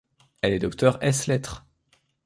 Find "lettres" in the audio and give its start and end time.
1.27-1.63